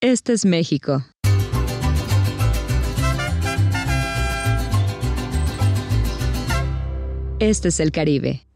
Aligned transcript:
Este 0.00 0.32
es 0.32 0.44
México. 0.44 1.04
Este 7.40 7.66
es 7.66 7.80
el 7.80 7.90
Caribe. 7.90 8.46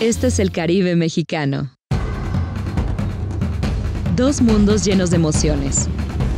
Este 0.00 0.28
es 0.28 0.38
el 0.38 0.52
Caribe 0.52 0.96
mexicano. 0.96 1.76
Dos 4.16 4.40
mundos 4.40 4.86
llenos 4.86 5.10
de 5.10 5.16
emociones, 5.16 5.86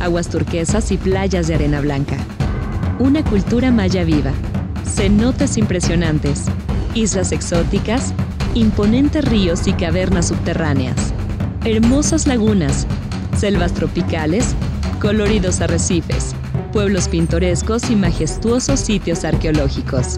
aguas 0.01 0.29
turquesas 0.29 0.91
y 0.91 0.97
playas 0.97 1.47
de 1.47 1.55
arena 1.55 1.79
blanca. 1.79 2.17
Una 2.99 3.23
cultura 3.23 3.71
maya 3.71 4.03
viva, 4.03 4.33
cenotes 4.83 5.55
impresionantes, 5.55 6.47
islas 6.95 7.31
exóticas, 7.31 8.13
imponentes 8.53 9.23
ríos 9.25 9.67
y 9.67 9.73
cavernas 9.73 10.27
subterráneas, 10.27 11.13
hermosas 11.63 12.27
lagunas, 12.27 12.85
selvas 13.37 13.73
tropicales, 13.73 14.55
coloridos 14.99 15.61
arrecifes, 15.61 16.35
pueblos 16.73 17.07
pintorescos 17.07 17.89
y 17.89 17.95
majestuosos 17.95 18.79
sitios 18.79 19.23
arqueológicos. 19.23 20.17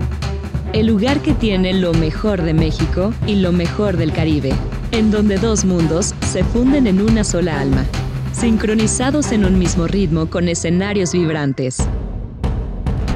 El 0.74 0.88
lugar 0.88 1.22
que 1.22 1.34
tiene 1.34 1.74
lo 1.74 1.94
mejor 1.94 2.42
de 2.42 2.54
México 2.54 3.14
y 3.28 3.36
lo 3.36 3.52
mejor 3.52 3.98
del 3.98 4.12
Caribe, 4.12 4.54
en 4.92 5.12
donde 5.12 5.38
dos 5.38 5.64
mundos 5.64 6.16
se 6.32 6.44
funden 6.44 6.88
en 6.88 7.02
una 7.02 7.24
sola 7.24 7.60
alma, 7.60 7.86
sincronizados 8.32 9.32
en 9.32 9.46
un 9.46 9.60
mismo 9.60 9.86
ritmo 9.86 10.26
con 10.26 10.48
escenarios 10.48 11.14
vibrantes. 11.14 11.78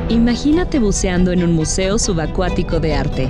Imagínate 0.10 0.78
buceando 0.78 1.32
en 1.32 1.44
un 1.44 1.54
museo 1.54 1.98
subacuático 1.98 2.80
de 2.80 2.94
arte, 2.94 3.30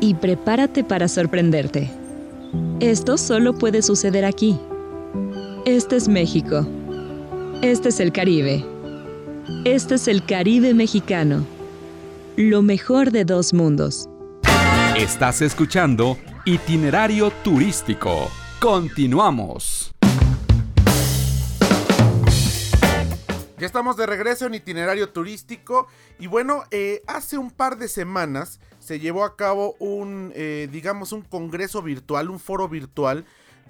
y 0.00 0.14
prepárate 0.14 0.84
para 0.84 1.08
sorprenderte. 1.08 1.90
Esto 2.80 3.18
solo 3.18 3.54
puede 3.54 3.82
suceder 3.82 4.24
aquí. 4.24 4.58
Este 5.64 5.96
es 5.96 6.08
México. 6.08 6.66
Este 7.62 7.88
es 7.88 8.00
el 8.00 8.12
Caribe. 8.12 8.64
Este 9.64 9.96
es 9.96 10.08
el 10.08 10.24
Caribe 10.24 10.74
mexicano. 10.74 11.46
Lo 12.36 12.62
mejor 12.62 13.10
de 13.10 13.24
dos 13.24 13.52
mundos. 13.54 14.08
Estás 14.96 15.42
escuchando 15.42 16.18
Itinerario 16.44 17.30
Turístico. 17.42 18.30
Continuamos. 18.60 19.92
Ya 23.58 23.64
estamos 23.64 23.96
de 23.96 24.04
regreso 24.04 24.44
en 24.44 24.54
itinerario 24.54 25.08
turístico 25.08 25.86
y 26.18 26.26
bueno, 26.26 26.64
eh, 26.70 27.02
hace 27.06 27.38
un 27.38 27.50
par 27.50 27.78
de 27.78 27.88
semanas 27.88 28.60
se 28.86 29.00
llevó 29.00 29.24
a 29.24 29.34
cabo 29.34 29.74
un, 29.80 30.30
eh, 30.36 30.68
digamos, 30.70 31.10
un 31.10 31.22
congreso 31.22 31.82
virtual, 31.82 32.30
un 32.30 32.38
foro 32.38 32.68
virtual, 32.68 33.24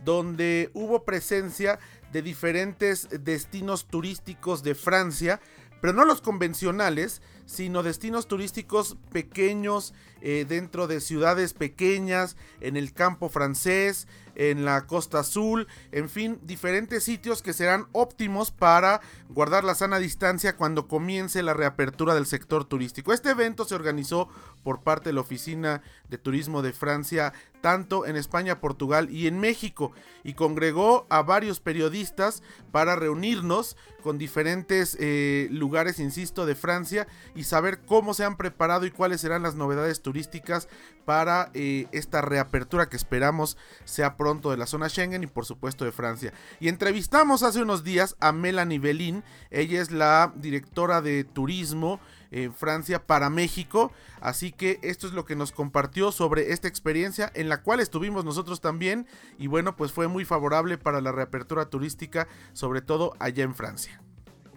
donde 0.04 0.71
hubo 0.75 1.04
presencia 1.04 1.78
de 2.12 2.21
diferentes 2.21 3.09
destinos 3.25 3.87
turísticos 3.87 4.62
de 4.62 4.75
Francia, 4.75 5.41
pero 5.81 5.94
no 5.94 6.05
los 6.05 6.21
convencionales, 6.21 7.22
sino 7.47 7.83
destinos 7.83 8.29
turísticos 8.29 8.97
pequeños 9.12 9.95
eh, 10.21 10.45
dentro 10.49 10.87
de 10.87 11.01
ciudades 11.01 11.55
pequeñas, 11.55 12.37
en 12.61 12.77
el 12.77 12.93
campo 12.93 13.29
francés, 13.29 14.09
en 14.34 14.65
la 14.65 14.87
costa 14.87 15.21
azul, 15.21 15.67
en 15.93 16.09
fin, 16.09 16.39
diferentes 16.43 17.05
sitios 17.05 17.43
que 17.43 17.53
serán 17.53 17.87
óptimos 17.93 18.51
para 18.51 19.01
guardar 19.29 19.65
la 19.65 19.75
sana 19.75 19.99
distancia 19.99 20.56
cuando 20.56 20.89
comience 20.89 21.43
la 21.43 21.55
reapertura 21.55 22.15
del 22.15 22.27
sector 22.27 22.65
turístico. 22.65 23.12
Este 23.12 23.31
evento 23.31 23.65
se 23.65 23.75
organizó 23.75 24.29
por 24.62 24.83
parte 24.83 25.11
de 25.11 25.15
la 25.15 25.21
Oficina 25.21 25.83
de 26.11 26.19
Turismo 26.19 26.61
de 26.61 26.73
Francia, 26.73 27.33
tanto 27.61 28.06
en 28.06 28.17
España, 28.17 28.61
Portugal 28.61 29.09
y 29.11 29.27
en 29.27 29.39
México, 29.39 29.93
y 30.23 30.35
congregó 30.35 31.06
a 31.09 31.23
varios 31.23 31.61
periodistas 31.61 32.43
para 32.73 32.97
reunirnos 32.97 33.77
con 34.03 34.19
diferentes 34.19 34.97
eh, 35.01 35.49
lugares, 35.51 35.99
insisto, 35.99 36.47
de 36.47 36.55
Francia 36.55 37.06
y 37.37 37.45
saber 37.45 37.81
cómo 37.87 38.15
se 38.15 38.25
han 38.25 38.37
preparado 38.37 38.87
y 38.87 38.91
cuáles 38.91 39.21
serán 39.21 39.43
las 39.43 39.55
novedades 39.55 40.03
turísticas 40.03 40.69
para 41.05 41.51
eh, 41.55 41.87
esta 41.93 42.21
reapertura 42.23 42.89
que 42.89 42.97
esperamos 42.97 43.57
sea 43.85 44.17
pronto 44.17 44.51
de 44.51 44.57
la 44.57 44.67
zona 44.67 44.89
Schengen 44.89 45.23
y 45.23 45.29
por 45.29 45.45
supuesto 45.45 45.85
de 45.85 45.93
Francia. 45.93 46.33
Y 46.59 46.69
entrevistamos 46.69 47.43
hace 47.45 47.63
unos 47.63 47.85
días 47.85 48.17
a 48.19 48.33
Melanie 48.33 48.81
Belín, 48.81 49.23
ella 49.51 49.81
es 49.81 49.93
la 49.93 50.33
directora 50.35 51.03
de 51.03 51.23
turismo 51.23 52.01
en 52.31 52.55
Francia 52.55 53.07
para 53.07 53.31
México. 53.31 53.93
Así 54.21 54.53
que 54.53 54.79
esto 54.83 55.07
es 55.07 55.13
lo 55.13 55.25
que 55.25 55.37
nos 55.37 55.53
compartió 55.53 56.13
sobre 56.13 56.53
esta 56.53 56.69
experiencia 56.69 57.31
en 57.35 57.49
la 57.49 57.63
cual 57.63 57.81
estuvimos 57.81 58.25
nosotros 58.25 58.61
también. 58.61 59.07
Y 59.39 59.47
bueno, 59.47 59.77
pues 59.77 59.93
fue 59.93 60.09
muy 60.09 60.25
favorable 60.25 60.79
para 60.79 61.01
la 61.01 61.13
reapertura 61.13 61.67
turística, 61.67 62.27
sobre 62.53 62.83
todo 62.83 63.15
allá 63.19 63.45
en 63.45 63.55
Francia. 63.55 64.01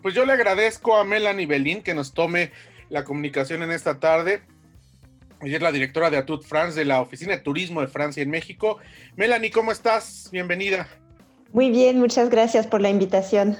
Pues 0.01 0.15
yo 0.15 0.25
le 0.25 0.33
agradezco 0.33 0.95
a 0.95 1.03
Melanie 1.03 1.45
Belín 1.45 1.81
que 1.81 1.93
nos 1.93 2.13
tome 2.13 2.51
la 2.89 3.03
comunicación 3.03 3.63
en 3.63 3.71
esta 3.71 3.99
tarde. 3.99 4.41
Ella 5.41 5.57
es 5.57 5.61
la 5.61 5.71
directora 5.71 6.09
de 6.09 6.17
Atut 6.17 6.43
France 6.43 6.79
de 6.79 6.85
la 6.85 7.01
Oficina 7.01 7.33
de 7.33 7.41
Turismo 7.41 7.81
de 7.81 7.87
Francia 7.87 8.23
en 8.23 8.29
México. 8.29 8.77
Melanie, 9.17 9.51
¿cómo 9.51 9.71
estás? 9.71 10.29
Bienvenida. 10.31 10.87
Muy 11.51 11.69
bien, 11.69 11.99
muchas 11.99 12.29
gracias 12.29 12.65
por 12.67 12.81
la 12.81 12.89
invitación. 12.89 13.57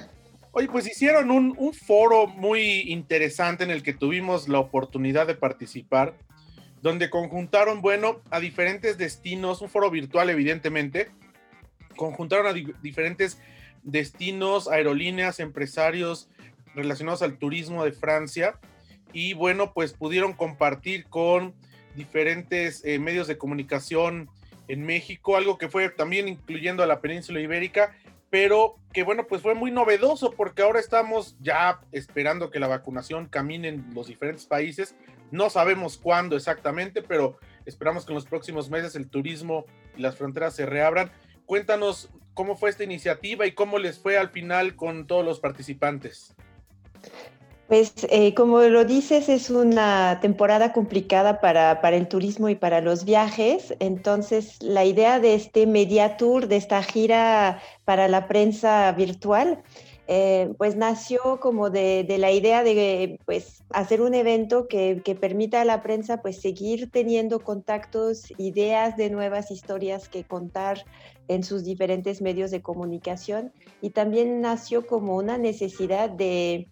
Oye, 0.52 0.68
pues 0.68 0.86
hicieron 0.86 1.30
un, 1.30 1.54
un, 1.58 1.74
foro 1.74 2.26
muy 2.26 2.80
interesante 2.90 3.64
en 3.64 3.70
el 3.70 3.82
que 3.82 3.92
tuvimos 3.92 4.48
la 4.48 4.58
oportunidad 4.58 5.26
de 5.26 5.34
participar, 5.34 6.14
donde 6.82 7.10
conjuntaron, 7.10 7.82
bueno, 7.82 8.20
a 8.30 8.40
diferentes 8.40 8.98
destinos, 8.98 9.60
un 9.60 9.68
foro 9.68 9.90
virtual 9.90 10.30
evidentemente, 10.30 11.10
conjuntaron 11.96 12.46
a 12.46 12.52
di 12.52 12.72
diferentes 12.82 13.38
destinos, 13.82 14.68
aerolíneas, 14.68 15.40
empresarios 15.40 16.28
relacionados 16.74 17.22
al 17.22 17.38
turismo 17.38 17.84
de 17.84 17.92
Francia 17.92 18.58
y 19.12 19.34
bueno, 19.34 19.72
pues 19.72 19.92
pudieron 19.92 20.32
compartir 20.32 21.04
con 21.06 21.54
diferentes 21.96 22.84
eh, 22.84 22.98
medios 22.98 23.26
de 23.26 23.38
comunicación 23.38 24.28
en 24.68 24.84
México, 24.84 25.36
algo 25.36 25.58
que 25.58 25.68
fue 25.68 25.88
también 25.90 26.28
incluyendo 26.28 26.82
a 26.82 26.86
la 26.86 27.00
península 27.00 27.40
ibérica 27.40 27.96
pero 28.30 28.76
que 28.92 29.02
bueno, 29.02 29.26
pues 29.26 29.42
fue 29.42 29.54
muy 29.54 29.70
novedoso 29.72 30.30
porque 30.30 30.62
ahora 30.62 30.80
estamos 30.80 31.36
ya 31.40 31.80
esperando 31.92 32.50
que 32.50 32.60
la 32.60 32.68
vacunación 32.68 33.26
camine 33.26 33.68
en 33.68 33.92
los 33.92 34.06
diferentes 34.06 34.46
países. 34.46 34.94
No 35.32 35.50
sabemos 35.50 35.98
cuándo 35.98 36.36
exactamente, 36.36 37.02
pero 37.02 37.38
esperamos 37.66 38.04
que 38.04 38.12
en 38.12 38.16
los 38.16 38.26
próximos 38.26 38.70
meses 38.70 38.94
el 38.94 39.08
turismo 39.08 39.66
y 39.96 40.02
las 40.02 40.16
fronteras 40.16 40.54
se 40.54 40.64
reabran. 40.64 41.10
Cuéntanos 41.50 42.08
cómo 42.32 42.54
fue 42.54 42.70
esta 42.70 42.84
iniciativa 42.84 43.44
y 43.44 43.50
cómo 43.50 43.80
les 43.80 43.98
fue 43.98 44.16
al 44.16 44.28
final 44.28 44.76
con 44.76 45.08
todos 45.08 45.24
los 45.24 45.40
participantes. 45.40 46.32
Pues 47.66 47.92
eh, 48.08 48.34
como 48.34 48.60
lo 48.60 48.84
dices, 48.84 49.28
es 49.28 49.50
una 49.50 50.20
temporada 50.22 50.72
complicada 50.72 51.40
para, 51.40 51.80
para, 51.80 51.96
el 51.96 52.06
turismo 52.06 52.48
y 52.50 52.54
para 52.54 52.80
los 52.80 53.04
viajes. 53.04 53.74
Entonces, 53.80 54.62
la 54.62 54.84
idea 54.84 55.18
de 55.18 55.34
este 55.34 55.66
media 55.66 56.16
tour, 56.16 56.46
de 56.46 56.54
esta 56.54 56.84
gira 56.84 57.60
para 57.84 58.06
la 58.06 58.28
prensa 58.28 58.92
virtual, 58.92 59.60
eh, 60.12 60.52
pues 60.58 60.74
nació 60.74 61.38
como 61.38 61.70
de, 61.70 62.04
la 62.18 62.32
idea 62.32 62.64
de 62.64 63.20
pues, 63.26 63.62
hacer 63.70 64.00
un 64.00 64.12
evento 64.14 64.66
que, 64.66 65.00
permita 65.20 65.60
a 65.60 65.64
la 65.64 65.84
prensa 65.84 66.20
pues, 66.20 66.40
seguir 66.40 66.90
teniendo 66.90 67.38
contactos, 67.38 68.24
ideas 68.36 68.96
de 68.96 69.08
nuevas 69.08 69.52
historias 69.52 70.08
que 70.08 70.24
contar 70.24 70.84
en 71.30 71.44
sus 71.44 71.64
diferentes 71.64 72.20
medios 72.20 72.50
de 72.50 72.60
comunicación 72.60 73.52
y 73.80 73.90
también 73.90 74.40
nació 74.40 74.84
como 74.84 75.16
una 75.16 75.38
necesidad 75.38 76.10
de, 76.10 76.68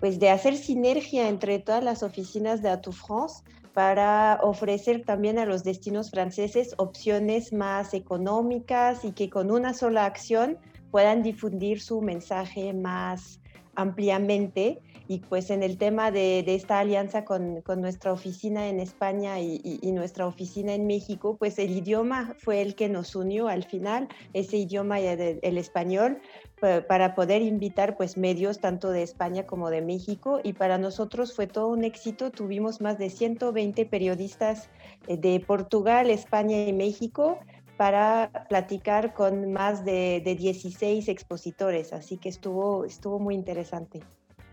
pues, 0.00 0.18
de 0.18 0.30
hacer 0.30 0.56
sinergia 0.56 1.28
entre 1.28 1.58
todas 1.58 1.84
las 1.84 2.02
oficinas 2.02 2.62
de 2.62 2.70
Atout 2.70 2.96
France 2.96 3.44
para 3.74 4.40
ofrecer 4.42 5.04
también 5.04 5.38
a 5.38 5.44
los 5.44 5.62
destinos 5.62 6.10
franceses 6.10 6.74
opciones 6.78 7.52
más 7.52 7.92
económicas 7.92 9.04
y 9.04 9.12
que 9.12 9.28
con 9.28 9.50
una 9.50 9.74
sola 9.74 10.06
acción 10.06 10.56
puedan 10.90 11.22
difundir 11.22 11.80
su 11.80 12.00
mensaje 12.00 12.72
más 12.72 13.40
ampliamente 13.74 14.80
y 15.10 15.20
pues 15.20 15.48
en 15.48 15.62
el 15.62 15.78
tema 15.78 16.10
de, 16.10 16.44
esta 16.46 16.80
alianza 16.80 17.24
con, 17.24 17.62
nuestra 17.78 18.12
oficina 18.12 18.68
en 18.68 18.78
España 18.78 19.40
y, 19.40 19.80
nuestra 19.92 20.26
oficina 20.26 20.74
en 20.74 20.86
México, 20.86 21.36
pues 21.38 21.58
el 21.58 21.70
idioma 21.70 22.36
fue 22.38 22.60
el 22.60 22.74
que 22.74 22.90
nos 22.90 23.16
unió 23.16 23.48
al 23.48 23.64
final, 23.64 24.08
ese 24.34 24.58
idioma 24.58 25.00
el, 25.00 25.38
el 25.40 25.58
español, 25.58 26.20
para 26.60 27.14
poder 27.14 27.40
invitar 27.40 27.96
pues 27.96 28.18
medios 28.18 28.60
tanto 28.60 28.90
de 28.90 29.02
España 29.02 29.46
como 29.46 29.70
de 29.70 29.80
México. 29.80 30.40
Y 30.42 30.52
para 30.52 30.76
nosotros 30.76 31.34
fue 31.34 31.46
todo 31.46 31.68
un 31.68 31.84
éxito, 31.84 32.30
tuvimos 32.30 32.82
más 32.82 32.98
de 32.98 33.08
120 33.08 33.86
periodistas 33.86 34.68
eh, 35.06 35.16
de 35.16 35.40
Portugal, 35.40 36.10
España 36.10 36.64
y 36.66 36.72
México 36.74 37.38
para 37.78 38.46
platicar 38.48 39.14
con 39.14 39.52
más 39.52 39.84
de, 39.84 40.20
16 40.20 41.08
expositores, 41.08 41.92
así 41.92 42.18
que 42.18 42.28
estuvo, 42.28 42.84
estuvo 42.84 43.20
muy 43.20 43.36
interesante. 43.36 44.02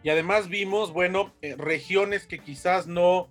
Y 0.04 0.10
además 0.12 0.48
vimos, 0.48 0.94
bueno, 0.94 1.34
eh, 1.42 1.56
regiones 1.58 2.28
que 2.28 2.38
quizás 2.38 2.86
no, 2.86 3.28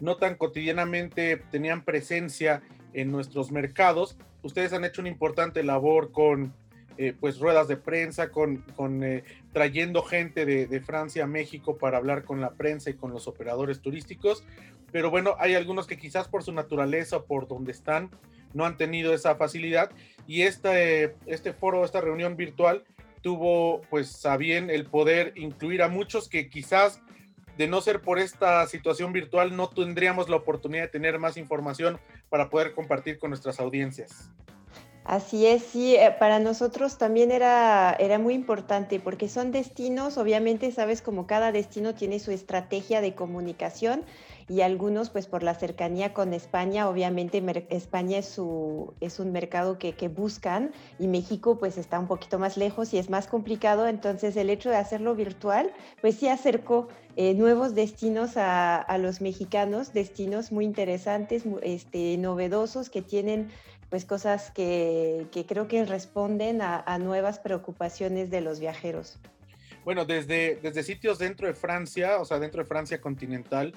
no 0.00 0.16
tan 0.16 0.34
cotidianamente 0.34 1.36
tenían 1.52 1.84
presencia 1.84 2.60
en 2.92 3.12
nuestros 3.12 3.52
mercados. 3.52 4.18
Ustedes 4.42 4.72
han 4.72 4.84
hecho 4.84 5.00
una 5.00 5.10
importante 5.10 5.62
labor 5.62 6.10
con 6.10 6.52
eh, 6.98 7.14
pues 7.18 7.38
ruedas 7.38 7.68
de 7.68 7.76
prensa, 7.76 8.30
con, 8.30 8.64
con 8.74 9.04
eh, 9.04 9.22
trayendo 9.52 10.02
gente 10.02 10.44
de, 10.44 10.66
de, 10.66 10.80
Francia 10.80 11.22
a 11.22 11.26
México 11.28 11.76
para 11.76 11.98
hablar 11.98 12.24
con 12.24 12.40
la 12.40 12.54
prensa 12.54 12.90
y 12.90 12.94
con 12.94 13.12
los 13.12 13.28
operadores 13.28 13.80
turísticos. 13.80 14.44
Pero 14.90 15.08
bueno, 15.10 15.36
hay 15.38 15.54
algunos 15.54 15.86
que 15.86 15.98
quizás 15.98 16.26
por 16.26 16.42
su 16.42 16.52
naturaleza 16.52 17.18
o 17.18 17.24
por 17.26 17.46
donde 17.46 17.70
están, 17.70 18.10
no 18.56 18.64
han 18.64 18.76
tenido 18.76 19.12
esa 19.12 19.36
facilidad 19.36 19.90
y 20.26 20.42
este, 20.42 21.14
este 21.26 21.52
foro, 21.52 21.84
esta 21.84 22.00
reunión 22.00 22.36
virtual 22.36 22.84
tuvo 23.22 23.82
pues 23.90 24.24
a 24.24 24.36
bien 24.36 24.70
el 24.70 24.86
poder 24.86 25.32
incluir 25.36 25.82
a 25.82 25.88
muchos 25.88 26.28
que 26.28 26.48
quizás 26.48 27.00
de 27.58 27.68
no 27.68 27.80
ser 27.80 28.00
por 28.00 28.18
esta 28.18 28.66
situación 28.66 29.12
virtual 29.12 29.56
no 29.56 29.68
tendríamos 29.68 30.28
la 30.28 30.36
oportunidad 30.36 30.84
de 30.84 30.88
tener 30.88 31.18
más 31.18 31.36
información 31.36 31.98
para 32.28 32.50
poder 32.50 32.74
compartir 32.74 33.18
con 33.18 33.30
nuestras 33.30 33.60
audiencias. 33.60 34.30
Así 35.04 35.46
es, 35.46 35.62
sí, 35.62 35.94
eh, 35.94 36.16
para 36.18 36.40
nosotros 36.40 36.98
también 36.98 37.30
era, 37.30 37.94
era 38.00 38.18
muy 38.18 38.34
importante 38.34 38.98
porque 38.98 39.28
son 39.28 39.52
destinos, 39.52 40.18
obviamente 40.18 40.72
sabes 40.72 41.00
como 41.00 41.28
cada 41.28 41.52
destino 41.52 41.94
tiene 41.94 42.18
su 42.18 42.32
estrategia 42.32 43.00
de 43.00 43.14
comunicación 43.14 44.02
y 44.48 44.60
algunos 44.60 45.10
pues 45.10 45.26
por 45.26 45.42
la 45.42 45.54
cercanía 45.54 46.14
con 46.14 46.32
España, 46.32 46.88
obviamente 46.88 47.42
España 47.70 48.18
es, 48.18 48.26
su, 48.26 48.94
es 49.00 49.18
un 49.18 49.32
mercado 49.32 49.78
que, 49.78 49.94
buscan 50.08 50.70
y 50.98 51.08
México 51.08 51.58
pues 51.58 51.76
está 51.78 51.98
un 51.98 52.06
poquito 52.06 52.38
más 52.38 52.56
lejos 52.56 52.94
y 52.94 52.98
es 52.98 53.10
más 53.10 53.26
complicado, 53.26 53.88
entonces 53.88 54.36
el 54.36 54.50
hecho 54.50 54.70
de 54.70 54.76
hacerlo 54.76 55.16
virtual 55.16 55.72
pues 56.00 56.16
sí 56.16 56.28
acercó 56.28 56.88
eh, 57.16 57.34
nuevos 57.34 57.74
destinos 57.74 58.36
a, 58.36 58.76
a, 58.76 58.98
los 58.98 59.20
mexicanos, 59.20 59.92
destinos 59.92 60.52
muy 60.52 60.64
interesantes, 60.64 61.42
este, 61.62 62.16
novedosos 62.18 62.88
que 62.88 63.02
tienen 63.02 63.48
pues 63.90 64.04
cosas 64.04 64.50
que, 64.50 65.26
que 65.32 65.44
creo 65.46 65.66
que 65.66 65.84
responden 65.84 66.60
a, 66.62 66.82
a, 66.86 66.98
nuevas 66.98 67.38
preocupaciones 67.38 68.30
de 68.30 68.40
los 68.40 68.60
viajeros. 68.60 69.18
Bueno, 69.84 70.04
desde, 70.04 70.56
desde 70.56 70.82
sitios 70.82 71.18
dentro 71.18 71.46
de 71.46 71.54
Francia, 71.54 72.20
o 72.20 72.24
sea, 72.24 72.38
dentro 72.38 72.62
de 72.62 72.66
Francia 72.68 73.00
continental, 73.00 73.72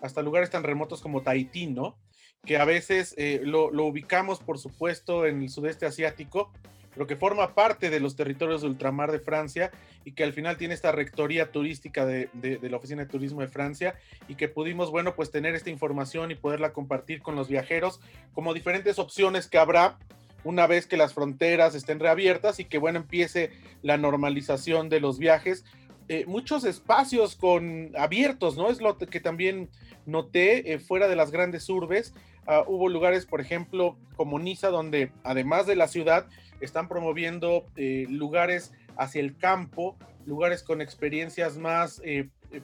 hasta 0.00 0.22
lugares 0.22 0.50
tan 0.50 0.62
remotos 0.62 1.00
como 1.00 1.22
Tahití, 1.22 1.66
¿no? 1.66 1.96
Que 2.44 2.58
a 2.58 2.64
veces 2.64 3.14
eh, 3.16 3.40
lo, 3.44 3.68
ubicamos, 3.84 4.40
por 4.40 4.58
supuesto, 4.58 5.26
en 5.26 5.42
el 5.42 5.48
sudeste 5.48 5.86
asiático, 5.86 6.52
pero 6.94 7.06
que 7.06 7.16
forma 7.16 7.54
parte 7.54 7.90
de 7.90 8.00
los 8.00 8.16
territorios 8.16 8.62
de 8.62 8.68
ultramar 8.68 9.12
de 9.12 9.20
Francia 9.20 9.70
y 10.04 10.12
que 10.12 10.24
al 10.24 10.32
final 10.32 10.56
tiene 10.56 10.74
esta 10.74 10.92
rectoría 10.92 11.50
turística 11.50 12.06
de, 12.06 12.30
la 12.62 12.76
Oficina 12.76 13.02
de 13.02 13.10
Turismo 13.10 13.40
de 13.40 13.48
Francia 13.48 13.96
y 14.28 14.36
que 14.36 14.48
pudimos, 14.48 14.90
bueno, 14.90 15.14
pues 15.14 15.30
tener 15.30 15.54
esta 15.54 15.68
información 15.68 16.30
y 16.30 16.36
poderla 16.36 16.72
compartir 16.72 17.20
con 17.20 17.36
los 17.36 17.48
viajeros 17.48 18.00
como 18.32 18.54
diferentes 18.54 18.98
opciones 18.98 19.48
que 19.48 19.58
habrá 19.58 19.98
una 20.44 20.66
vez 20.66 20.86
que 20.86 20.96
las 20.96 21.12
fronteras 21.12 21.74
estén 21.74 21.98
reabiertas 21.98 22.60
y 22.60 22.64
que, 22.64 22.78
bueno, 22.78 23.00
empiece 23.00 23.50
la 23.82 23.96
normalización 23.96 24.88
de 24.88 25.00
los 25.00 25.18
viajes 25.18 25.64
eh, 26.08 26.24
muchos 26.26 26.64
espacios 26.64 27.34
con 27.34 27.90
abiertos, 27.96 28.56
¿no? 28.56 28.70
Es 28.70 28.80
lo 28.80 28.96
que 28.96 29.20
también 29.20 29.68
noté 30.04 30.72
eh, 30.72 30.78
fuera 30.78 31.08
de 31.08 31.16
las 31.16 31.32
grandes 31.32 31.68
urbes. 31.68 32.14
Ah, 32.46 32.62
hubo 32.66 32.88
lugares, 32.88 33.26
por 33.26 33.40
ejemplo, 33.40 33.96
como 34.16 34.38
Niza, 34.38 34.68
donde 34.68 35.10
además 35.24 35.66
de 35.66 35.74
la 35.74 35.88
ciudad, 35.88 36.26
están 36.60 36.88
promoviendo 36.88 37.66
eh, 37.76 38.06
lugares 38.08 38.72
hacia 38.96 39.20
el 39.20 39.36
campo, 39.36 39.96
lugares 40.24 40.62
con 40.62 40.80
experiencias 40.80 41.58
más 41.58 42.00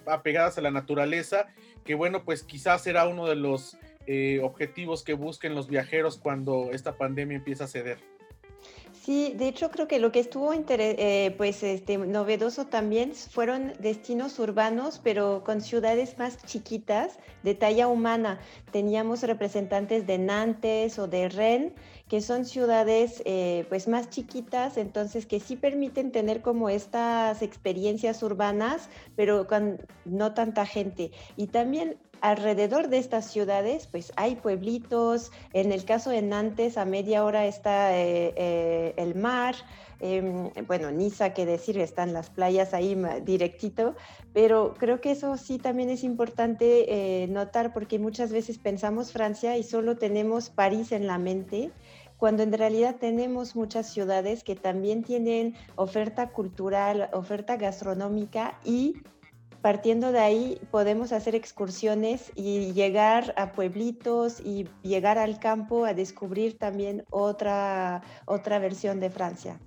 apegadas 0.06 0.56
a 0.56 0.62
la 0.62 0.70
naturaleza, 0.70 1.48
que 1.84 1.94
bueno, 1.94 2.24
pues 2.24 2.42
quizás 2.42 2.82
será 2.82 3.06
uno 3.06 3.26
de 3.26 3.36
los 3.36 3.76
objetivos 4.42 5.04
que 5.04 5.12
busquen 5.12 5.54
los 5.54 5.68
viajeros 5.68 6.16
cuando 6.16 6.70
esta 6.72 6.96
pandemia 6.96 7.36
empieza 7.36 7.64
a 7.64 7.68
ceder. 7.68 7.98
Sí, 9.04 9.34
de 9.36 9.48
hecho 9.48 9.72
creo 9.72 9.88
que 9.88 9.98
lo 9.98 10.12
que 10.12 10.20
estuvo 10.20 10.52
eh, 10.54 11.34
pues 11.36 11.64
este, 11.64 11.98
novedoso 11.98 12.66
también 12.66 13.14
fueron 13.16 13.72
destinos 13.80 14.38
urbanos, 14.38 15.00
pero 15.02 15.42
con 15.42 15.60
ciudades 15.60 16.18
más 16.18 16.38
chiquitas, 16.44 17.18
de 17.42 17.56
talla 17.56 17.88
humana. 17.88 18.38
Teníamos 18.70 19.24
representantes 19.24 20.06
de 20.06 20.18
Nantes 20.18 21.00
o 21.00 21.08
de 21.08 21.28
Rennes, 21.28 21.72
que 22.12 22.20
son 22.20 22.44
ciudades 22.44 23.22
eh, 23.24 23.64
pues 23.70 23.88
más 23.88 24.10
chiquitas, 24.10 24.76
entonces 24.76 25.24
que 25.24 25.40
sí 25.40 25.56
permiten 25.56 26.12
tener 26.12 26.42
como 26.42 26.68
estas 26.68 27.40
experiencias 27.40 28.22
urbanas, 28.22 28.90
pero 29.16 29.46
con 29.46 29.80
no 30.04 30.34
tanta 30.34 30.66
gente. 30.66 31.10
Y 31.38 31.46
también 31.46 31.96
alrededor 32.20 32.88
de 32.88 32.98
estas 32.98 33.30
ciudades, 33.30 33.86
pues 33.86 34.12
hay 34.16 34.36
pueblitos. 34.36 35.32
En 35.54 35.72
el 35.72 35.86
caso 35.86 36.10
de 36.10 36.20
Nantes, 36.20 36.76
a 36.76 36.84
media 36.84 37.24
hora 37.24 37.46
está 37.46 37.98
eh, 37.98 38.34
eh, 38.36 38.92
el 38.98 39.14
mar. 39.14 39.54
Em, 39.98 40.50
bueno, 40.66 40.90
Niza, 40.90 41.32
que 41.32 41.46
decir, 41.46 41.78
están 41.78 42.12
las 42.12 42.28
playas 42.28 42.74
ahí 42.74 42.94
directito, 43.24 43.94
pero 44.34 44.74
creo 44.76 45.00
que 45.00 45.12
eso 45.12 45.38
sí 45.38 45.56
también 45.58 45.88
es 45.88 46.04
importante 46.04 47.26
notar 47.30 47.72
porque 47.72 47.98
muchas 47.98 48.32
veces 48.32 48.58
pensamos 48.58 49.12
Francia 49.12 49.56
y 49.56 49.62
solo 49.62 49.96
tenemos 49.96 50.50
París 50.50 50.90
en 50.92 51.06
la 51.06 51.18
mente 51.18 51.70
cuando 52.22 52.44
en 52.44 52.52
realidad 52.52 52.98
tenemos 53.00 53.56
muchas 53.56 53.92
ciudades 53.92 54.44
que 54.44 54.54
también 54.54 55.02
tienen 55.02 55.56
oferta 55.74 56.28
cultural, 56.28 57.10
oferta 57.12 57.56
gastronómica 57.56 58.60
y 58.64 59.02
partiendo 59.60 60.12
de 60.12 60.20
ahí 60.20 60.60
podemos 60.70 61.10
hacer 61.10 61.34
excursiones 61.34 62.30
y 62.36 62.74
llegar 62.74 63.34
a 63.36 63.50
pueblitos 63.50 64.38
y 64.38 64.68
llegar 64.82 65.18
al 65.18 65.40
campo 65.40 65.84
a 65.84 65.94
descubrir 65.94 66.58
también 66.58 67.04
otra, 67.10 68.02
otra 68.26 68.60
versión 68.60 69.00
de 69.00 69.10
Francia. 69.10 69.58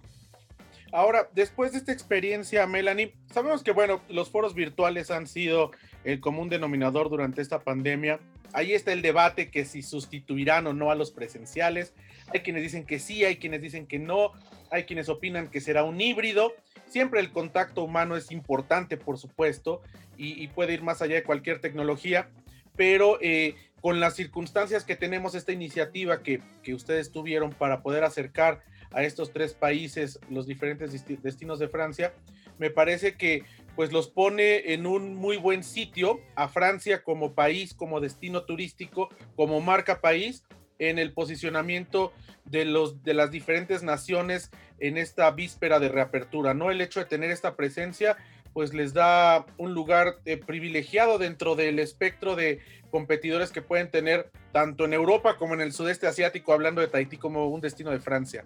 Ahora, 0.93 1.29
después 1.33 1.74
de 1.74 1.79
esta 1.79 1.91
experiencia, 1.91 2.65
Melanie, 2.65 3.17
sabemos 3.36 3.63
que, 3.63 3.72
bueno, 3.72 4.01
los 4.08 4.30
foros 4.30 4.56
virtuales 4.56 5.12
han 5.12 5.27
sido 5.27 5.72
el 6.06 6.22
común 6.22 6.48
denominador 6.48 7.10
durante 7.10 7.42
esta 7.42 7.60
pandemia. 7.60 8.22
Ahí 8.54 8.72
está 8.72 8.94
el 8.94 9.01
debate 9.01 9.51
que 9.51 9.65
si 9.65 9.82
sustituirán 9.82 10.68
o 10.68 10.74
no 10.74 10.89
a 10.89 10.96
los 10.96 11.12
presenciales. 11.12 11.94
Hay 12.34 12.39
quienes 12.39 12.63
dicen 12.63 12.86
que 12.86 12.98
sí, 12.98 13.25
hay 13.25 13.36
quienes 13.36 13.62
dicen 13.62 13.88
que 13.88 14.00
no, 14.00 14.32
hay 14.72 14.86
quienes 14.86 15.10
opinan 15.10 15.50
que 15.50 15.60
será 15.60 15.84
un 15.84 16.00
híbrido. 16.00 16.54
Siempre 16.88 17.20
el 17.20 17.34
contacto 17.34 17.84
humano 17.84 18.15
es 18.15 18.32
importante, 18.32 18.96
por 18.96 19.18
supuesto, 19.18 19.82
y, 20.15 20.48
puede 20.48 20.74
ir 20.74 20.82
más 20.82 21.01
allá 21.01 21.15
de 21.15 21.24
cualquier 21.24 21.60
tecnología, 21.60 22.30
pero 22.77 23.18
eh, 23.20 23.56
con 23.82 24.00
las 24.00 24.15
circunstancias 24.15 24.86
que 24.86 24.96
tenemos, 24.96 25.36
esta 25.36 25.51
iniciativa 25.51 26.24
que, 26.24 26.39
que, 26.63 26.74
ustedes 26.74 27.12
tuvieron 27.12 27.51
para 27.51 27.82
poder 27.82 28.06
acercar 28.06 28.63
a 28.92 29.04
estos 29.04 29.34
tres 29.34 29.54
países, 29.54 30.22
los 30.30 30.48
diferentes 30.48 30.94
destinos 31.22 31.60
de 31.60 31.68
Francia, 31.68 32.13
me 32.57 32.69
parece 32.69 33.15
que 33.15 33.43
pues 33.75 33.91
los 33.91 34.07
pone 34.07 34.74
en 34.74 34.85
un 34.85 35.15
muy 35.15 35.38
buen 35.38 35.63
sitio 35.63 36.21
a 36.35 36.47
Francia 36.47 37.03
como 37.03 37.33
país, 37.33 37.74
como 37.74 38.00
destino 38.00 38.43
turístico, 38.43 39.09
como 39.35 39.59
marca 39.59 40.00
país, 40.00 40.43
en 40.79 41.00
el 41.00 41.13
posicionamiento 41.13 42.13
de, 42.45 42.65
los, 42.65 43.03
de 43.03 43.13
las 43.13 43.31
diferentes 43.31 43.83
naciones 43.83 44.51
en 44.79 44.97
esta 44.97 45.31
víspera 45.31 45.79
de 45.79 45.89
reapertura, 45.89 46.53
¿no? 46.53 46.71
El 46.71 46.81
hecho 46.81 47.00
de 47.00 47.05
tener 47.05 47.31
esta 47.31 47.55
presencia 47.55 48.17
pues 48.53 48.74
les 48.74 48.93
da 48.93 49.45
un 49.57 49.74
lugar 49.74 50.15
eh, 50.24 50.38
privilegiado 50.38 51.17
dentro 51.17 51.57
del 51.57 51.77
espectro 51.77 52.38
de 52.38 52.59
competidores 52.89 53.51
que 53.51 53.62
pueden 53.62 53.91
tener 53.91 54.31
tanto 54.53 54.85
en 54.85 54.93
Europa 54.93 55.35
como 55.38 55.55
en 55.55 55.59
el 55.59 55.74
sudeste 55.74 56.07
asiático, 56.07 56.53
hablando 56.53 56.79
de 56.79 56.88
Tahití 56.88 57.17
como 57.17 57.50
un 57.50 57.59
destino 57.59 57.91
de 57.91 58.00
Francia. 58.00 58.45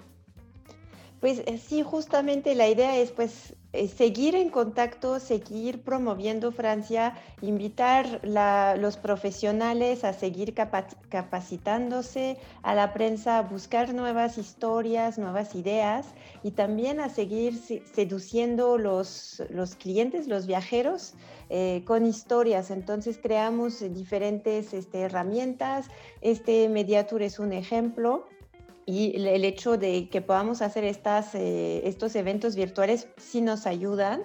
Pues 1.19 1.43
eh, 1.45 1.59
sí, 1.59 1.83
justamente 1.83 2.55
la 2.55 2.67
idea 2.67 2.97
es 2.97 3.11
pues 3.11 3.55
eh, 3.71 3.87
seguir 3.87 4.33
en 4.35 4.49
contacto, 4.49 5.19
seguir 5.19 5.83
promoviendo 5.83 6.51
Francia, 6.51 7.15
invitar 7.41 8.19
a 8.35 8.75
los 8.75 8.97
profesionales 8.97 10.03
a 10.03 10.13
seguir 10.13 10.55
capacitándose, 10.55 12.37
a 12.63 12.73
la 12.73 12.93
prensa 12.93 13.37
a 13.37 13.41
buscar 13.43 13.93
nuevas 13.93 14.39
historias, 14.39 15.19
nuevas 15.19 15.53
ideas 15.53 16.07
y 16.41 16.51
también 16.51 16.99
a 16.99 17.09
seguir 17.09 17.59
seduciendo 17.93 18.79
los, 18.79 19.43
los 19.51 19.75
clientes, 19.75 20.27
los 20.27 20.47
viajeros 20.47 21.13
eh, 21.49 21.83
con 21.85 22.07
historias. 22.07 22.71
Entonces 22.71 23.19
creamos 23.21 23.81
diferentes 23.93 24.73
este, 24.73 25.01
herramientas. 25.01 25.87
Este 26.21 26.69
Mediatur 26.69 27.21
es 27.21 27.37
un 27.37 27.53
ejemplo 27.53 28.25
y 28.89 29.15
el 29.15 29.45
hecho 29.45 29.77
de 29.77 30.09
que 30.09 30.19
podamos 30.19 30.63
hacer 30.63 30.83
estas, 30.83 31.35
eh, 31.35 31.81
estos 31.87 32.15
eventos 32.15 32.55
virtuales 32.55 33.07
sí 33.17 33.39
nos 33.39 33.67
ayudan, 33.67 34.23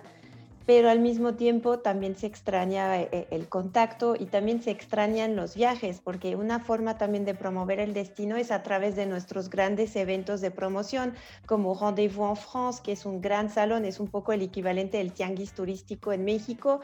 pero 0.65 0.89
al 0.89 1.01
mismo 1.01 1.35
tiempo 1.35 1.81
también 1.81 2.17
se 2.17 2.27
extraña 2.27 2.99
eh, 2.99 3.29
el 3.31 3.47
contacto 3.51 4.17
y 4.19 4.25
también 4.25 4.63
se 4.63 4.71
extrañan 4.71 5.37
los 5.37 5.55
viajes, 5.55 6.01
porque 6.03 6.35
una 6.35 6.61
forma 6.61 6.97
también 6.97 7.27
de 7.27 7.35
promover 7.35 7.79
el 7.79 7.93
destino 7.93 8.37
es 8.37 8.51
a 8.51 8.63
través 8.63 8.97
de 8.97 9.05
nuestros 9.05 9.51
grandes 9.51 9.95
eventos 9.97 10.41
de 10.41 10.51
promoción, 10.51 11.13
como 11.45 11.79
Rendezvous 11.79 12.31
en 12.31 12.37
France, 12.37 12.81
que 12.83 12.93
es 12.93 13.05
un 13.05 13.21
gran 13.21 13.51
salón, 13.51 13.85
es 13.85 14.01
un 14.01 14.09
poco 14.09 14.33
el 14.33 14.41
equivalente 14.41 14.97
del 14.97 15.13
tianguis 15.13 15.53
turístico 15.53 16.11
en 16.11 16.25
México 16.25 16.81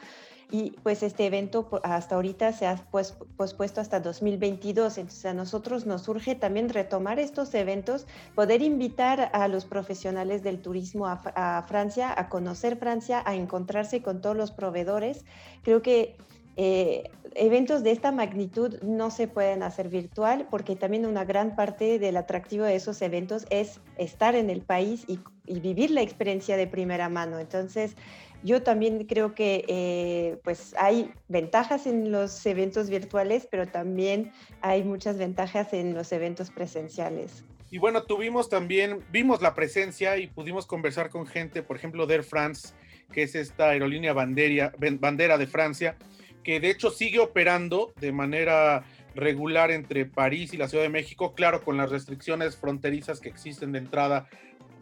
y 0.50 0.72
pues 0.82 1.02
este 1.02 1.26
evento 1.26 1.68
hasta 1.82 2.14
ahorita 2.14 2.52
se 2.52 2.66
ha 2.66 2.76
pues, 2.90 3.16
pospuesto 3.36 3.80
hasta 3.80 4.00
2022. 4.00 4.98
Entonces 4.98 5.26
a 5.26 5.34
nosotros 5.34 5.86
nos 5.86 6.08
urge 6.08 6.34
también 6.34 6.68
retomar 6.68 7.18
estos 7.18 7.54
eventos, 7.54 8.06
poder 8.34 8.62
invitar 8.62 9.30
a 9.32 9.48
los 9.48 9.64
profesionales 9.64 10.42
del 10.42 10.60
turismo 10.60 11.06
a, 11.06 11.64
Francia, 11.66 12.12
a 12.16 12.28
conocer 12.28 12.76
Francia, 12.76 13.22
a 13.24 13.34
encontrarse 13.34 14.02
con 14.02 14.20
todos 14.20 14.36
los 14.36 14.50
proveedores. 14.50 15.24
Creo 15.62 15.82
que 15.82 16.16
eh, 16.56 17.04
eventos 17.34 17.82
de 17.82 17.92
esta 17.92 18.12
magnitud 18.12 18.82
no 18.82 19.10
se 19.10 19.28
pueden 19.28 19.62
hacer 19.62 19.88
virtual 19.88 20.48
porque 20.50 20.76
también 20.76 21.06
una 21.06 21.24
gran 21.24 21.54
parte 21.54 21.98
del 21.98 22.16
atractivo 22.16 22.64
de 22.64 22.74
esos 22.74 23.00
eventos 23.02 23.46
es 23.50 23.80
estar 23.96 24.34
en 24.34 24.50
el 24.50 24.62
país 24.62 25.04
y 25.06 25.20
vivir 25.60 25.90
la 25.90 26.02
experiencia 26.02 26.56
de 26.56 26.66
primera 26.66 27.08
mano. 27.08 27.38
Entonces, 27.38 27.96
yo 28.42 28.62
también 28.62 29.04
creo 29.06 29.34
que 29.34 29.64
eh, 29.68 30.38
pues 30.44 30.74
hay 30.78 31.12
ventajas 31.28 31.86
en 31.86 32.10
los 32.10 32.44
eventos 32.46 32.88
virtuales, 32.88 33.46
pero 33.50 33.66
también 33.66 34.32
hay 34.62 34.82
muchas 34.82 35.18
ventajas 35.18 35.72
en 35.72 35.94
los 35.94 36.12
eventos 36.12 36.50
presenciales. 36.50 37.44
Y 37.70 37.78
bueno, 37.78 38.02
tuvimos 38.02 38.48
también, 38.48 39.04
vimos 39.12 39.42
la 39.42 39.54
presencia 39.54 40.16
y 40.16 40.26
pudimos 40.26 40.66
conversar 40.66 41.08
con 41.08 41.26
gente, 41.26 41.62
por 41.62 41.76
ejemplo, 41.76 42.06
de 42.06 42.14
Air 42.14 42.24
France, 42.24 42.70
que 43.12 43.22
es 43.22 43.34
esta 43.34 43.70
aerolínea 43.70 44.12
bandera, 44.12 44.72
bandera 44.98 45.38
de 45.38 45.46
Francia, 45.46 45.96
que 46.42 46.58
de 46.58 46.70
hecho 46.70 46.90
sigue 46.90 47.20
operando 47.20 47.92
de 48.00 48.10
manera 48.10 48.84
regular 49.14 49.70
entre 49.70 50.06
París 50.06 50.52
y 50.52 50.56
la 50.56 50.68
Ciudad 50.68 50.84
de 50.84 50.90
México, 50.90 51.34
claro, 51.34 51.62
con 51.62 51.76
las 51.76 51.90
restricciones 51.90 52.56
fronterizas 52.56 53.20
que 53.20 53.28
existen 53.28 53.72
de 53.72 53.78
entrada 53.78 54.28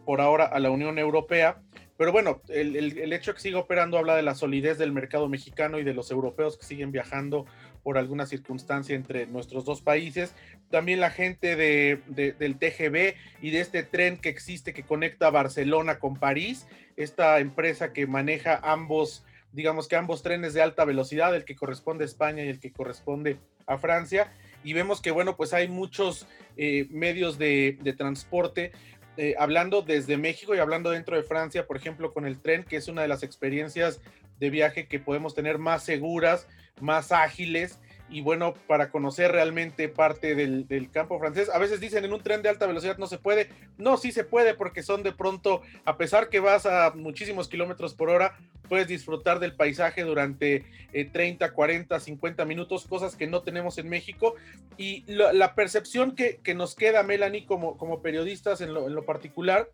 por 0.09 0.21
ahora 0.21 0.45
a 0.45 0.57
la 0.57 0.71
Unión 0.71 0.97
Europea, 0.97 1.61
pero 1.95 2.11
bueno, 2.11 2.41
el, 2.49 3.13
hecho 3.13 3.29
de 3.29 3.35
que 3.35 3.41
siga 3.43 3.59
operando 3.59 3.99
habla 3.99 4.15
de 4.15 4.23
la 4.23 4.33
solidez 4.33 4.79
del 4.79 4.91
mercado 4.91 5.29
mexicano 5.29 5.77
y 5.77 5.83
de 5.83 5.93
los 5.93 6.09
europeos 6.09 6.57
que 6.57 6.65
siguen 6.65 6.91
viajando 6.91 7.45
por 7.83 7.95
alguna 7.99 8.25
circunstancia 8.25 8.95
entre 8.95 9.27
nuestros 9.27 9.65
dos 9.65 9.83
países. 9.83 10.33
También 10.71 10.99
la 10.99 11.11
gente 11.11 11.55
de, 11.55 12.01
del 12.39 12.57
TGB 12.57 13.17
y 13.43 13.51
de 13.51 13.59
este 13.59 13.83
tren 13.83 14.17
que 14.17 14.29
existe 14.29 14.73
que 14.73 14.81
conecta 14.81 15.29
Barcelona 15.29 15.99
con 15.99 16.15
París, 16.15 16.65
esta 16.97 17.39
empresa 17.39 17.93
que 17.93 18.07
maneja 18.07 18.59
ambos, 18.63 19.23
digamos 19.51 19.87
que 19.87 19.95
ambos 19.95 20.23
trenes 20.23 20.55
de 20.55 20.63
alta 20.63 20.85
velocidad, 20.85 21.35
el 21.35 21.45
que 21.45 21.55
corresponde 21.55 22.03
a 22.03 22.07
España 22.07 22.43
y 22.43 22.49
el 22.49 22.59
que 22.59 22.71
corresponde 22.71 23.37
a 23.67 23.77
Francia. 23.77 24.33
Y 24.61 24.73
vemos 24.73 25.01
que, 25.01 25.11
bueno, 25.11 25.37
pues 25.37 25.53
hay 25.53 25.69
muchos 25.69 26.27
eh, 26.57 26.87
medios 26.89 27.37
de, 27.37 27.77
de 27.81 27.93
transporte 27.93 28.73
eh, 29.19 29.35
hablando 29.37 29.81
desde 29.81 30.15
México 30.15 30.55
y 30.55 30.59
hablando 30.59 30.91
dentro 30.91 31.17
de 31.17 31.23
Francia, 31.23 31.67
por 31.67 31.75
ejemplo, 31.75 32.13
con 32.13 32.25
el 32.25 32.39
tren, 32.39 32.63
que 32.63 32.77
es 32.77 32.87
una 32.87 33.01
de 33.01 33.09
las 33.09 33.21
experiencias 33.21 33.99
de 34.39 34.49
viaje 34.49 34.87
que 34.87 34.97
podemos 34.97 35.35
tener 35.35 35.57
más 35.57 35.83
seguras, 35.83 36.47
más 36.79 37.11
ágiles 37.11 37.79
y 38.09 38.21
bueno, 38.21 38.53
para 38.67 38.89
conocer 38.89 39.31
realmente 39.31 39.87
parte 39.87 40.35
del, 40.35 40.89
campo 40.91 41.19
francés. 41.19 41.49
A 41.53 41.59
veces 41.59 41.79
dicen 41.79 42.05
en 42.05 42.13
un 42.13 42.21
tren 42.21 42.41
de 42.41 42.49
alta 42.49 42.65
velocidad 42.65 42.97
no 42.97 43.07
se 43.07 43.17
puede. 43.17 43.49
No, 43.77 43.97
sí 43.97 44.11
se 44.11 44.23
puede 44.23 44.53
porque 44.53 44.83
son 44.83 45.03
de 45.03 45.11
pronto, 45.11 45.61
a 45.85 45.97
pesar 45.97 46.29
que 46.29 46.39
vas 46.39 46.65
a 46.65 46.91
muchísimos 46.95 47.47
kilómetros 47.47 47.93
por 47.93 48.09
hora, 48.09 48.37
puedes 48.67 48.87
disfrutar 48.87 49.39
del 49.39 49.55
paisaje 49.55 50.03
durante 50.03 50.65
30, 50.91 51.51
40, 51.51 51.99
50 51.99 52.45
minutos, 52.45 52.85
cosas 52.85 53.15
que 53.15 53.27
no 53.27 53.41
tenemos 53.41 53.77
en 53.77 53.89
México. 53.89 54.35
Y 54.77 55.03
la, 55.07 55.53
percepción 55.55 56.15
que, 56.15 56.39
nos 56.55 56.75
queda, 56.75 57.03
Melanie, 57.03 57.45
como, 57.45 57.77
como 57.77 58.01
periodistas 58.01 58.61
en 58.61 58.73
lo, 58.73 58.87
en 58.87 58.95
lo 58.95 59.05
particular, 59.05 59.69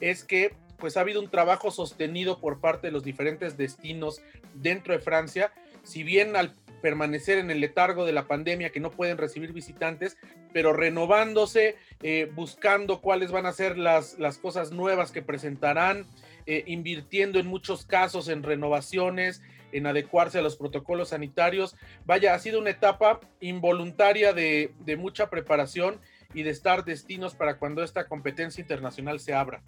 es 0.00 0.24
que 0.24 0.54
pues 0.78 0.96
ha 0.96 1.02
habido 1.02 1.20
un 1.20 1.30
trabajo 1.30 1.70
sostenido 1.70 2.40
por 2.40 2.60
parte 2.60 2.86
de 2.86 2.92
los 2.92 3.04
diferentes 3.04 3.56
destinos 3.56 4.22
dentro 4.54 4.94
de 4.94 5.00
Francia. 5.00 5.52
Si 5.82 6.02
bien 6.02 6.36
al 6.36 6.54
permanecer 6.80 7.38
en 7.38 7.50
el 7.50 7.60
letargo 7.60 8.04
de 8.04 8.12
la 8.12 8.26
pandemia, 8.26 8.70
que 8.70 8.80
no 8.80 8.90
pueden 8.90 9.18
recibir 9.18 9.52
visitantes, 9.52 10.16
pero 10.52 10.72
renovándose, 10.72 11.76
eh, 12.02 12.30
buscando 12.34 13.00
cuáles 13.00 13.30
van 13.30 13.46
a 13.46 13.52
ser 13.52 13.78
las, 13.78 14.18
las 14.18 14.38
cosas 14.38 14.72
nuevas 14.72 15.12
que 15.12 15.22
presentarán, 15.22 16.06
eh, 16.46 16.64
invirtiendo 16.66 17.38
en 17.38 17.46
muchos 17.46 17.84
casos 17.84 18.28
en 18.28 18.42
renovaciones, 18.42 19.42
en 19.72 19.86
adecuarse 19.86 20.38
a 20.38 20.42
los 20.42 20.56
protocolos 20.56 21.10
sanitarios. 21.10 21.76
Vaya, 22.04 22.34
ha 22.34 22.38
sido 22.38 22.58
una 22.58 22.70
etapa 22.70 23.20
involuntaria 23.40 24.32
de, 24.32 24.72
de 24.80 24.96
mucha 24.96 25.30
preparación 25.30 26.00
y 26.34 26.42
de 26.42 26.50
estar 26.50 26.84
destinos 26.84 27.34
para 27.34 27.58
cuando 27.58 27.82
esta 27.82 28.06
competencia 28.06 28.60
internacional 28.60 29.20
se 29.20 29.34
abra. 29.34 29.62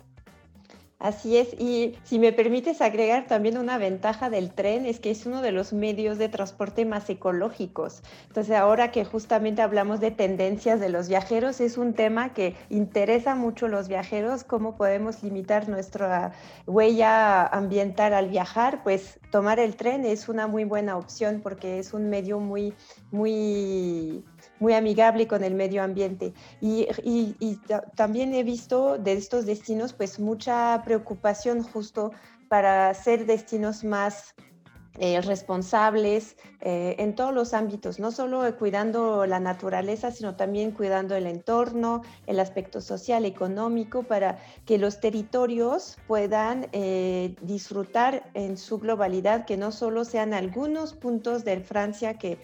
Así 1.02 1.36
es, 1.36 1.52
y 1.54 1.96
si 2.04 2.20
me 2.20 2.32
permites 2.32 2.80
agregar 2.80 3.26
también 3.26 3.58
una 3.58 3.76
ventaja 3.76 4.30
del 4.30 4.52
tren 4.52 4.86
es 4.86 5.00
que 5.00 5.10
es 5.10 5.26
uno 5.26 5.42
de 5.42 5.50
los 5.50 5.72
medios 5.72 6.16
de 6.16 6.28
transporte 6.28 6.84
más 6.84 7.10
ecológicos. 7.10 8.04
Entonces 8.28 8.54
ahora 8.54 8.92
que 8.92 9.04
justamente 9.04 9.62
hablamos 9.62 9.98
de 9.98 10.12
tendencias 10.12 10.78
de 10.78 10.90
los 10.90 11.08
viajeros, 11.08 11.60
es 11.60 11.76
un 11.76 11.94
tema 11.94 12.32
que 12.34 12.54
interesa 12.70 13.34
mucho 13.34 13.66
a 13.66 13.68
los 13.68 13.88
viajeros, 13.88 14.44
cómo 14.44 14.76
podemos 14.76 15.24
limitar 15.24 15.68
nuestra 15.68 16.34
huella 16.68 17.48
ambiental 17.48 18.14
al 18.14 18.28
viajar, 18.28 18.84
pues 18.84 19.18
tomar 19.32 19.58
el 19.58 19.74
tren 19.74 20.04
es 20.04 20.28
una 20.28 20.46
muy 20.46 20.62
buena 20.62 20.96
opción 20.96 21.40
porque 21.42 21.80
es 21.80 21.94
un 21.94 22.10
medio 22.10 22.38
muy, 22.38 22.74
muy 23.10 24.22
muy 24.62 24.72
amigable 24.74 25.26
con 25.26 25.44
el 25.44 25.54
medio 25.54 25.82
ambiente. 25.82 26.32
Y, 26.60 26.86
también 27.96 28.32
he 28.32 28.44
visto 28.44 28.96
de 28.96 29.12
estos 29.12 29.44
destinos 29.44 29.92
pues 29.92 30.18
mucha 30.18 30.80
preocupación 30.84 31.62
justo 31.62 32.12
para 32.48 32.94
ser 32.94 33.26
destinos 33.26 33.82
más 33.82 34.34
eh, 34.98 35.22
responsables 35.22 36.36
eh, 36.60 36.96
en 36.98 37.14
todos 37.14 37.32
los 37.32 37.54
ámbitos, 37.54 37.98
no 37.98 38.12
solo 38.12 38.42
cuidando 38.58 39.24
la 39.24 39.40
naturaleza, 39.40 40.10
sino 40.10 40.36
también 40.36 40.70
cuidando 40.70 41.16
el 41.16 41.26
entorno, 41.26 42.02
el 42.26 42.38
aspecto 42.38 42.82
social, 42.82 43.24
económico, 43.24 44.02
para 44.02 44.38
que 44.66 44.76
los 44.76 45.00
territorios 45.00 45.96
puedan 46.06 46.68
eh, 46.72 47.34
disfrutar 47.40 48.30
en 48.34 48.58
su 48.58 48.78
globalidad, 48.78 49.46
que 49.46 49.56
no 49.56 49.72
solo 49.72 50.04
sean 50.04 50.34
algunos 50.34 50.92
puntos 50.92 51.42
de 51.44 51.60
Francia 51.60 52.18
que 52.18 52.38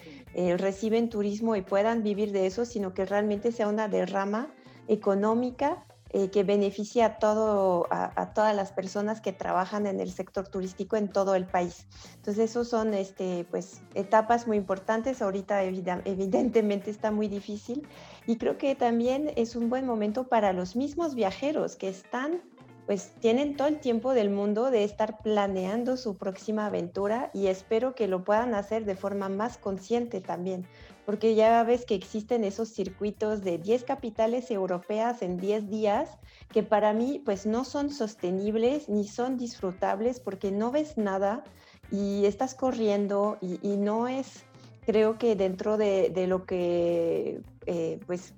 reciben 0.57 1.09
turismo 1.09 1.55
y 1.55 1.61
puedan 1.61 2.01
vivir 2.01 2.31
de 2.31 2.47
eso, 2.47 2.65
sino 2.65 2.93
que 2.93 3.05
realmente 3.05 3.51
sea 3.51 3.67
una 3.67 3.87
derrama 3.87 4.51
económica 4.87 5.85
eh, 6.11 6.29
que 6.31 6.43
beneficia 6.43 7.05
a, 7.05 7.19
todo, 7.19 7.87
a, 7.91 8.33
todas 8.33 8.55
las 8.55 8.71
personas 8.71 9.21
que 9.21 9.31
trabajan 9.31 9.85
en 9.85 9.99
el 9.99 10.11
sector 10.11 10.47
turístico 10.47 10.95
en 10.95 11.07
todo 11.07 11.35
el 11.35 11.45
país. 11.45 11.87
Entonces, 12.15 12.49
esos 12.49 12.67
son 12.67 12.93
este, 12.93 13.45
pues, 13.51 13.81
etapas 13.93 14.47
muy 14.47 14.57
importantes. 14.57 15.21
Ahorita 15.21 15.63
evidentemente 15.63 16.89
está 16.89 17.11
muy 17.11 17.27
difícil 17.27 17.87
y 18.25 18.37
creo 18.37 18.57
que 18.57 18.73
también 18.75 19.31
es 19.35 19.55
un 19.55 19.69
buen 19.69 19.85
momento 19.85 20.27
para 20.27 20.51
los 20.51 20.75
mismos 20.75 21.15
viajeros 21.15 21.75
que 21.75 21.89
están 21.89 22.41
pues 22.89 23.13
tienen 23.19 23.55
todo 23.55 23.67
el 23.67 23.79
tiempo 23.79 24.15
del 24.15 24.31
mundo 24.31 24.71
de 24.71 24.83
estar 24.83 25.19
planeando 25.21 25.95
su 25.95 26.17
próxima 26.17 26.65
aventura 26.65 27.29
y 27.35 27.45
espero 27.45 27.93
que 27.93 28.07
lo 28.07 28.23
puedan 28.23 28.55
hacer 28.55 28.83
de 28.83 28.95
forma 28.95 29.29
más 29.29 29.59
consciente 29.59 30.21
también, 30.21 30.65
porque 31.09 31.33
ya 31.33 31.63
ves 31.63 31.85
que 31.85 31.95
existen 31.95 32.43
esos 32.43 32.69
circuitos 32.69 33.41
de 33.41 33.57
10 33.57 33.83
capitales 33.83 34.51
europeas 34.51 35.23
en 35.23 35.37
10 35.37 35.67
días 35.67 36.07
que 36.51 36.61
para 36.61 36.93
mí 36.93 37.19
pues 37.25 37.47
no 37.47 37.65
son 37.65 37.89
sostenibles 37.89 38.89
ni 38.89 39.07
son 39.07 39.35
disfrutables 39.35 40.19
porque 40.19 40.51
no 40.51 40.69
ves 40.69 40.99
nada 40.99 41.43
y 41.91 42.25
estás 42.25 42.53
corriendo 42.53 43.39
y, 43.41 43.77
no 43.77 44.07
es, 44.07 44.43
creo 44.85 45.17
que 45.17 45.35
dentro 45.35 45.77
de, 45.77 46.13
lo 46.27 46.45
que 46.45 47.41
eh, 47.65 47.99
pues 48.05 48.35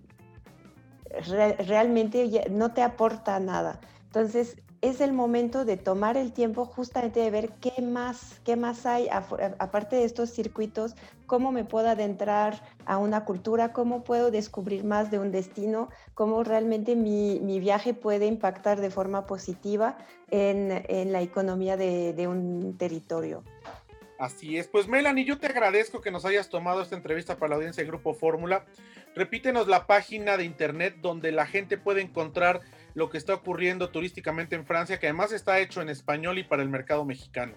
realmente 1.68 2.48
no 2.52 2.72
te 2.72 2.84
aporta 2.84 3.38
nada. 3.42 3.82
Entonces, 4.06 4.56
es 4.82 5.00
el 5.00 5.14
momento 5.14 5.64
de 5.64 5.78
tomar 5.78 6.18
el 6.18 6.34
tiempo 6.34 6.66
justamente 6.66 7.20
de 7.20 7.30
ver 7.30 7.52
qué 7.62 7.82
más, 7.82 8.42
qué 8.44 8.56
más 8.56 8.86
hay 8.86 9.08
aparte 9.10 9.96
de 9.96 10.06
estos 10.06 10.32
circuitos, 10.32 10.96
cómo 11.28 11.52
me 11.52 11.64
puedo 11.64 11.88
adentrar 11.88 12.62
a 12.86 12.98
una 12.98 13.24
cultura, 13.24 13.74
cómo 13.74 14.04
puedo 14.04 14.32
descubrir 14.32 14.84
más 14.84 15.12
de 15.12 15.20
un 15.20 15.32
destino, 15.32 15.90
cómo 16.16 16.44
realmente 16.44 16.96
mi, 16.96 17.60
viaje 17.60 17.94
puede 17.94 18.26
impactar 18.26 18.82
de 18.82 18.90
forma 18.90 19.28
positiva 19.28 19.98
en, 20.30 21.12
la 21.12 21.22
economía 21.22 21.78
de, 21.78 22.14
de 22.14 22.28
un 22.28 22.76
territorio. 22.78 23.44
Así 24.18 24.58
es, 24.58 24.68
pues 24.68 24.88
Melanie, 24.88 25.26
yo 25.26 25.40
te 25.40 25.48
agradezco 25.48 26.02
que 26.02 26.12
nos 26.12 26.26
hayas 26.26 26.50
tomado 26.50 26.82
esta 26.82 26.96
entrevista 26.96 27.38
para 27.38 27.50
la 27.50 27.56
audiencia 27.56 27.84
de 27.84 27.90
Grupo 27.90 28.14
Fórmula. 28.14 28.66
Repítenos 29.16 29.68
la 29.68 29.88
página 29.88 30.38
de 30.38 30.44
internet 30.44 30.98
donde 31.02 31.32
la 31.32 31.46
gente 31.46 31.78
puede 31.78 32.02
encontrar 32.02 32.62
lo 32.94 33.10
que 33.10 33.18
está 33.18 33.34
ocurriendo 33.34 33.90
turísticamente 33.90 34.56
en 34.56 34.66
Francia, 34.66 35.00
que 35.00 35.08
además 35.08 35.32
está 35.32 35.60
hecho 35.60 35.82
en 35.82 35.90
español 35.90 36.38
y 36.38 36.44
para 36.44 36.64
el 36.64 36.70
mercado 36.70 37.06
mexicano. 37.06 37.54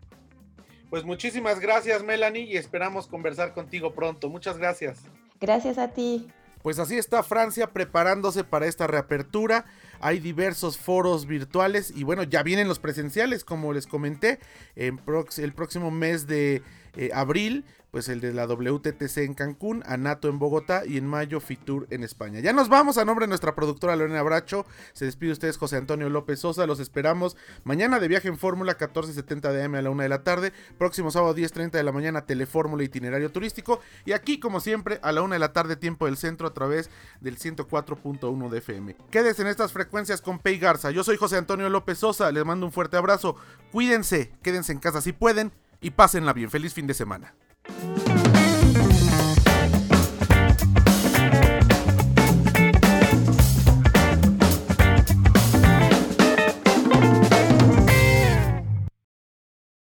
Pues 0.91 1.05
muchísimas 1.05 1.61
gracias 1.61 2.03
Melanie 2.03 2.45
y 2.45 2.57
esperamos 2.57 3.07
conversar 3.07 3.53
contigo 3.53 3.95
pronto. 3.95 4.29
Muchas 4.31 4.57
gracias. 4.59 5.01
Gracias 5.41 5.77
a 5.77 5.89
ti. 5.89 6.29
Pues 6.63 6.79
así 6.79 6.97
está 6.97 7.23
Francia 7.23 7.75
preparándose 7.75 8.43
para 8.43 8.67
esta 8.67 8.87
reapertura. 8.87 9.67
Hay 10.01 10.19
diversos 10.19 10.79
foros 10.79 11.27
virtuales 11.27 11.93
y 11.95 12.05
bueno, 12.05 12.23
ya 12.23 12.43
vienen 12.43 12.69
los 12.69 12.79
presenciales, 12.79 13.45
como 13.45 13.75
les 13.75 13.87
comenté, 13.87 14.39
en 14.75 14.99
el 15.37 15.53
próximo 15.53 15.91
mes 15.91 16.27
de 16.27 16.63
eh, 16.97 17.11
abril 17.13 17.67
pues 17.95 18.09
el 18.09 18.21
de 18.21 18.33
la 18.33 18.49
WTTC 18.49 19.19
en 19.19 19.35
Cancún, 19.35 19.85
Anato 19.87 20.27
en 20.29 20.41
Bogotá 20.41 20.83
y 20.85 20.99
en 20.99 21.07
mayo 21.07 21.39
Fitur 21.39 21.87
en 21.91 22.03
España. 22.03 22.41
Ya 22.41 22.53
nos 22.53 22.69
vamos 22.69 22.99
a 22.99 23.05
nombre 23.05 23.23
de 23.23 23.29
nuestra 23.29 23.55
productora 23.55 23.95
Lorena 23.95 24.21
Bracho. 24.25 24.67
Se 24.95 25.05
despide 25.05 25.31
ustedes 25.31 25.59
José 25.59 25.77
Antonio 25.77 26.11
López 26.11 26.41
Sosa. 26.41 26.67
Los 26.67 26.81
esperamos 26.81 27.37
mañana 27.63 28.01
de 28.01 28.09
viaje 28.09 28.27
en 28.27 28.37
Fórmula 28.37 28.77
14.70 28.77 29.53
de 29.53 29.63
AM 29.63 29.77
a 29.77 29.83
la 29.83 29.91
1 29.91 30.03
de 30.03 30.09
la 30.09 30.25
tarde. 30.25 30.53
Próximo 30.77 31.13
sábado 31.13 31.37
10.30 31.37 31.71
de 31.71 31.85
la 31.85 31.93
mañana 31.93 32.27
Telefórmula 32.27 32.83
Itinerario 32.83 33.31
Turístico. 33.31 33.79
Y 34.05 34.11
aquí 34.11 34.41
como 34.41 34.59
siempre 34.59 34.99
a 35.05 35.13
la 35.13 35.23
1 35.23 35.35
de 35.35 35.39
la 35.39 35.53
tarde 35.53 35.77
tiempo 35.77 36.07
del 36.07 36.17
centro 36.17 36.49
a 36.49 36.53
través 36.53 36.91
del 37.21 37.39
104.1 37.39 38.49
de 38.49 38.59
FM. 38.59 38.97
Quédense 39.13 39.43
en 39.43 39.47
estas 39.47 39.71
frecuencias 39.71 40.21
con 40.21 40.41
Pei 40.41 40.59
Garza. 40.59 40.91
Yo 40.91 41.05
soy 41.05 41.17
José 41.17 41.37
Antonio 41.37 41.69
López 41.69 41.99
Sosa. 41.99 42.33
Les 42.33 42.45
mando 42.45 42.67
un 42.67 42.73
fuerte 42.73 42.97
abrazo. 42.97 43.37
Cuídense, 43.71 44.33
quédense 44.43 44.73
en 44.73 44.81
casa 44.81 45.01
si 45.01 45.13
pueden 45.13 45.53
y 45.81 45.93
pásenla 45.93 46.33
bien. 46.33 46.51
Feliz 46.51 46.75
fin 46.75 46.89
de 46.89 46.95
semana. 46.95 47.37
thank 47.67 47.99
you 47.99 48.04